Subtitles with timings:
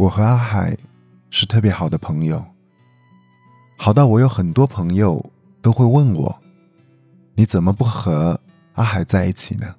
[0.00, 0.74] 我和阿海
[1.28, 2.42] 是特别好的朋友，
[3.76, 5.30] 好到我有很多朋友
[5.60, 6.40] 都会问我
[7.36, 8.40] ：“你怎么不和
[8.76, 9.74] 阿海在一起呢？”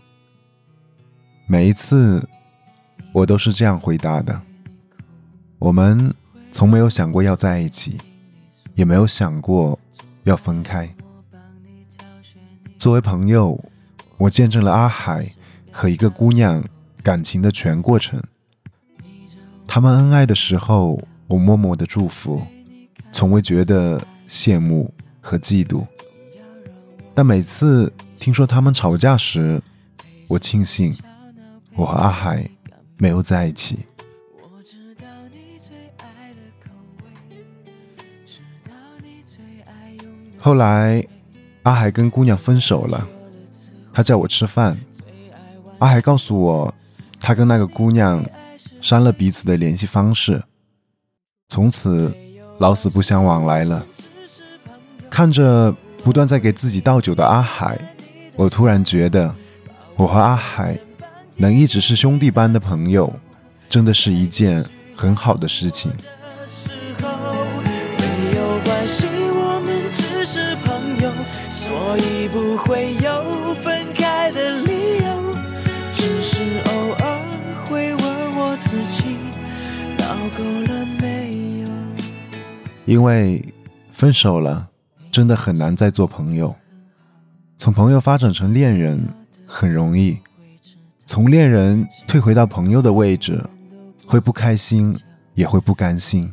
[1.49, 2.29] 每一次
[3.13, 4.39] 我都是这样回答的
[5.57, 6.13] ：“我们
[6.51, 7.99] 从没有想过要在一起，
[8.76, 9.79] 也没有想过
[10.26, 10.88] 要分开。
[12.78, 13.60] 作为朋友，
[14.19, 15.33] 我见证了阿海
[15.72, 16.63] 和一个姑娘
[17.02, 18.22] 感情的全过程。”
[19.73, 22.45] 他们恩爱的时候，我默默的祝福，
[23.09, 25.88] 从未觉得羡慕和嫉妒。
[27.13, 27.89] 但每次
[28.20, 29.61] 听说他们吵架时，
[30.27, 30.94] 我庆幸
[31.73, 32.45] 我和阿海
[32.97, 33.80] 没有在一起。
[40.38, 41.02] 后来，
[41.63, 43.08] 阿海跟姑娘分手了，
[43.94, 44.77] 他叫我吃饭。
[45.80, 46.75] 阿海告诉我，
[47.22, 48.22] 他跟那个姑娘。
[48.81, 50.44] 删了彼此的联系方式，
[51.47, 52.14] 从此
[52.58, 53.86] 老死不相往来了。
[55.09, 57.78] 看着不断在给自己倒酒的阿海，
[58.36, 59.36] 我突然觉得，
[59.95, 60.80] 我和阿海
[61.38, 63.14] 能一直是兄弟般的朋友，
[63.70, 65.92] 真的是一件很好的事情。
[68.33, 71.11] 有关系，我们只是朋友，
[71.50, 74.50] 所以不会有分开的
[80.37, 81.67] 够了没有？
[82.85, 83.43] 因为
[83.91, 84.69] 分手了，
[85.11, 86.55] 真的很难再做朋友。
[87.57, 88.99] 从朋友发展成恋人
[89.45, 90.17] 很容易，
[91.05, 93.43] 从恋人退回到朋友的位置，
[94.05, 94.97] 会不开心，
[95.35, 96.31] 也会不甘心。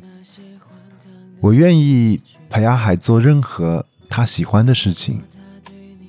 [1.41, 5.22] 我愿意陪阿海做任何他喜欢的事情。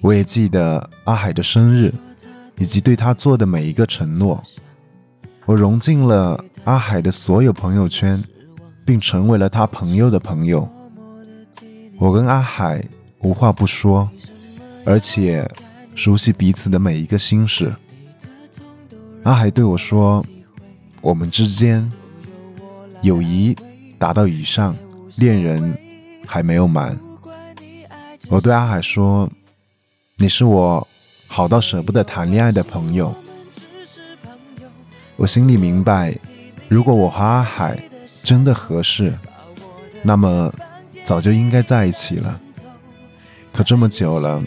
[0.01, 1.93] 我也记得阿海的生日，
[2.57, 4.41] 以及对他做的每一个承诺。
[5.45, 8.21] 我融进了阿海的所有朋友圈，
[8.85, 10.69] 并成为了他朋友的朋友。
[11.97, 12.83] 我跟阿海
[13.19, 14.09] 无话不说，
[14.85, 15.49] 而且
[15.95, 17.73] 熟悉彼此的每一个心事。
[19.23, 20.23] 阿海对我说
[21.01, 21.89] ：“我们之间
[23.01, 23.55] 友谊
[23.97, 24.75] 达到以上，
[25.17, 25.77] 恋人
[26.25, 26.97] 还没有满。”
[28.29, 29.29] 我对阿海说
[30.17, 30.87] ：“你是我
[31.27, 33.13] 好到舍不得谈恋爱的朋友。”
[35.17, 36.17] 我心里明白，
[36.69, 37.77] 如果我和阿海
[38.21, 39.17] 真的合适，
[40.03, 40.53] 那么
[41.03, 42.39] 早就应该在一起了。
[43.51, 44.39] 可这么久了，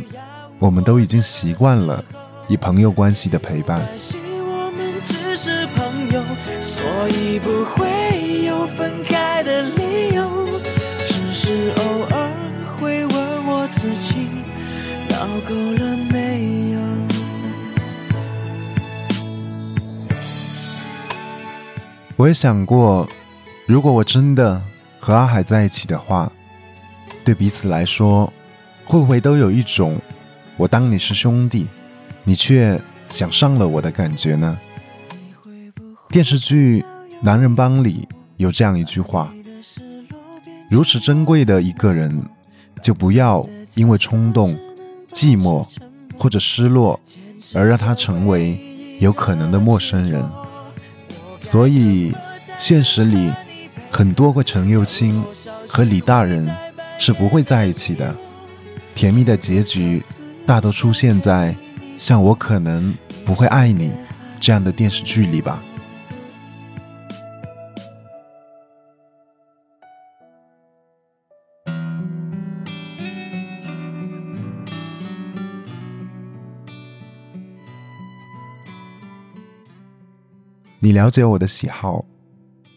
[0.60, 2.04] 我们都已经习惯了
[2.46, 3.82] 以朋友关系的陪伴。
[5.04, 5.34] 只
[11.34, 12.16] 是偶尔
[12.78, 14.28] 会问我自己，
[15.08, 16.21] 闹够了没
[22.16, 23.08] 我也想过，
[23.66, 24.60] 如果我真的
[25.00, 26.30] 和阿海在一起的话，
[27.24, 28.32] 对彼此来说，
[28.84, 29.98] 会不会都有一种
[30.56, 31.66] 我当你是兄弟，
[32.24, 34.58] 你却想上了我的感觉呢？
[36.10, 36.82] 电视剧
[37.22, 38.06] 《男人帮》里
[38.36, 39.32] 有这样一句话：
[40.70, 42.22] 如此珍贵的一个人，
[42.82, 43.44] 就不要
[43.74, 44.56] 因为冲动、
[45.10, 45.66] 寂寞
[46.18, 47.00] 或者失落，
[47.54, 48.60] 而让他成为
[49.00, 50.22] 有可能的陌生人。
[51.42, 52.14] 所以，
[52.58, 53.30] 现实里
[53.90, 55.22] 很多个程又青
[55.68, 56.48] 和李大人
[56.98, 58.14] 是不会在一起的。
[58.94, 60.02] 甜蜜的结局
[60.46, 61.54] 大都出现在
[61.98, 62.94] 像《我可能
[63.24, 63.88] 不会爱你》
[64.40, 65.62] 这样的电视剧里吧。
[80.84, 82.04] 你了解我的喜好，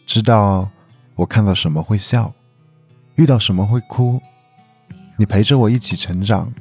[0.06, 0.70] 知道
[1.16, 2.32] 我看到什么会笑，
[3.16, 4.22] 遇到什么会哭。
[5.16, 6.54] 你陪着我一起成长，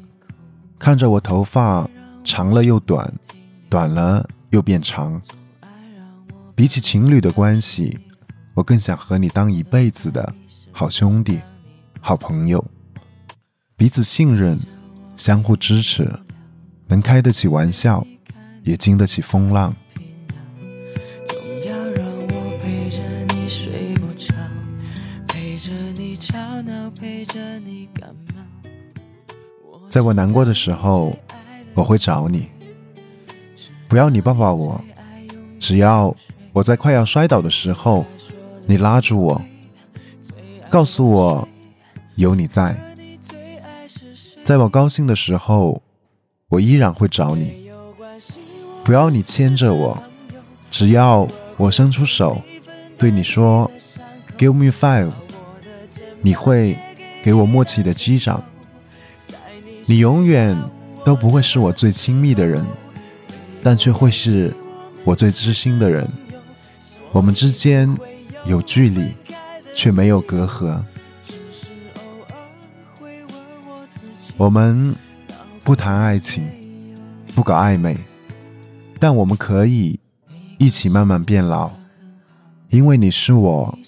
[0.80, 1.88] 看着我头发
[2.24, 3.14] 长了又短，
[3.70, 5.22] 短了又变长。
[6.56, 8.00] 比起情侣的关系，
[8.56, 10.34] 我更想和你当一辈子的
[10.72, 11.40] 好兄弟、
[12.02, 12.66] 好朋友，
[13.78, 14.60] 彼此信任，
[15.16, 16.12] 相互支持，
[16.88, 18.04] 能开得起玩笑，
[18.64, 19.76] 也经得起风浪。
[29.90, 31.18] 在我难过的时候，
[31.74, 32.50] 我会找你。
[33.88, 34.82] 不要你抱抱我，
[35.60, 36.14] 只要
[36.52, 38.06] 我在快要摔倒的时候，
[38.66, 39.42] 你拉住我，
[40.70, 41.48] 告诉我
[42.16, 42.76] 有你在。
[44.44, 45.82] 在我高兴的时候，
[46.50, 47.72] 我依然会找你。
[48.84, 50.04] 不要你牵着我，
[50.70, 51.28] 只要
[51.58, 52.42] 我伸出手，
[53.00, 53.72] 对你说
[54.38, 55.12] Give me five，
[56.22, 56.78] 你会
[57.26, 58.44] 给我默契的击掌。
[59.88, 60.56] 你永远
[61.04, 62.64] 都不会是我最亲密的人，
[63.64, 64.56] 但却会是
[65.04, 66.08] 我最知心的人。
[67.12, 67.90] 我们之间
[68.46, 69.12] 有距离，
[69.74, 70.80] 却没有隔阂。
[74.38, 74.94] 我们
[75.64, 76.48] 不谈爱情，
[77.34, 77.98] 不搞暧昧，
[79.00, 80.00] 但我们可以
[80.60, 81.72] 一起慢慢变老，
[82.70, 83.80] 因为你是我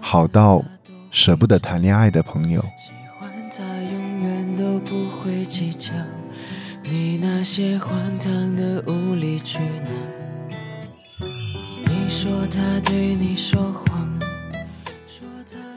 [0.00, 0.64] 好到
[1.12, 2.64] 舍不得谈恋爱的朋友。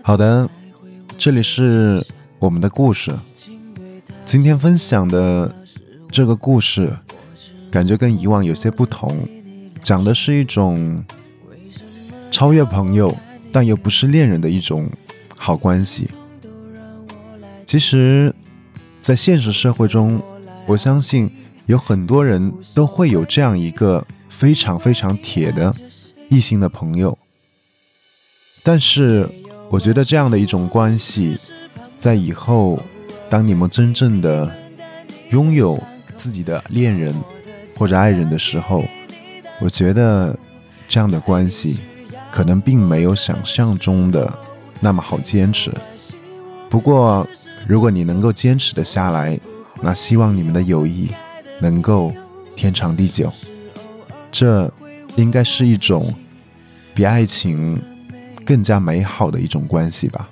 [0.02, 0.50] 好的，
[1.18, 2.02] 这里是
[2.40, 3.14] 我们的故事。
[4.24, 5.54] 今天分享的
[6.10, 6.98] 这个故事，
[7.70, 9.28] 感觉跟以往有些不同，
[9.84, 11.04] 讲的是一种
[12.32, 13.14] 超越朋友，
[13.52, 14.90] 但又不是恋人的一种
[15.36, 16.10] 好关系。
[17.66, 18.34] 其实，
[19.02, 20.22] 在现实社会中，
[20.66, 21.30] 我相信
[21.66, 25.74] 有很多人都会有这样一个非常非常铁的
[26.30, 27.18] 异性的朋友，
[28.64, 29.30] 但是
[29.70, 31.38] 我觉得这样的一种关系，
[31.98, 32.82] 在以后。
[33.28, 34.50] 当你们真正的
[35.32, 35.82] 拥有
[36.16, 37.14] 自己的恋人
[37.76, 38.86] 或者爱人的时候，
[39.60, 40.38] 我觉得
[40.88, 41.80] 这样的关系
[42.32, 44.32] 可能并没有想象中的
[44.80, 45.72] 那么好坚持。
[46.69, 47.27] 不过，
[47.68, 49.39] 如果你能够坚持的下来，
[49.81, 51.10] 那希望你们的友谊
[51.62, 52.13] 能够
[52.56, 53.31] 天长地久。
[54.31, 54.72] 这
[55.16, 56.13] 应该是一种
[56.94, 57.81] 比爱情
[58.45, 60.30] 更加美好的一种关系吧。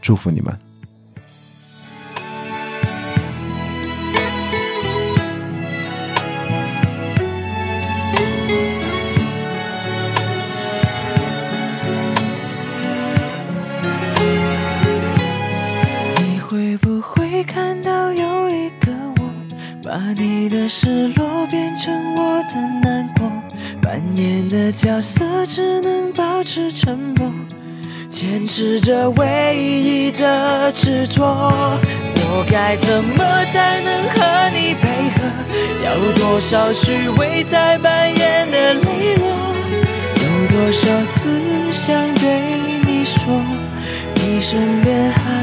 [0.00, 0.71] 祝福你们。
[19.92, 23.30] 把你的失落变成我的难过，
[23.82, 27.30] 扮演的角色只能保持沉默，
[28.08, 31.22] 坚持着唯一的执着。
[32.14, 33.22] 我该怎么
[33.52, 35.20] 才能和你配合？
[35.84, 39.28] 要多少虚伪才扮演的利落？
[40.22, 41.38] 有多少次
[41.70, 42.40] 想对
[42.86, 43.26] 你说，
[44.14, 45.41] 你身边还。